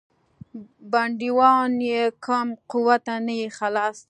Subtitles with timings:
[0.91, 3.99] بندیوان یې کم قوته نه یې خلاص.